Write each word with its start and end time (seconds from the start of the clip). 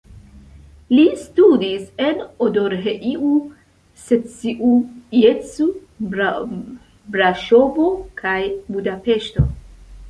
Li 0.93 1.03
studis 1.23 1.83
en 2.05 2.23
Odorheiu 2.45 3.29
Secuiesc, 4.05 5.59
Braŝovo 7.17 7.89
kaj 8.25 8.39
Budapeŝto. 8.77 9.47